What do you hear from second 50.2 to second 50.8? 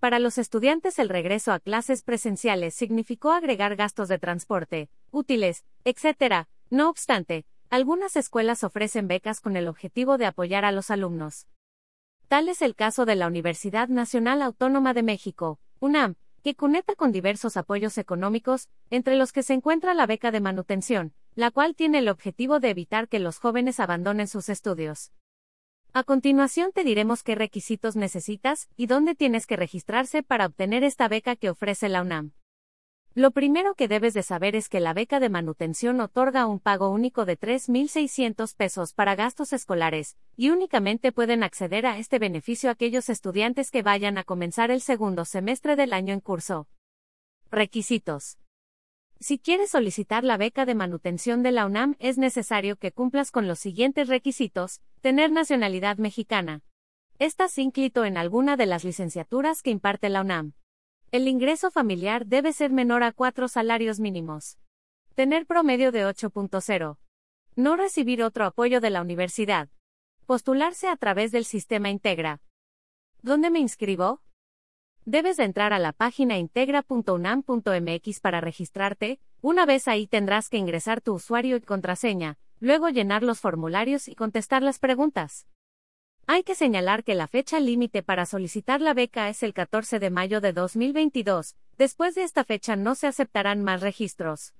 la beca de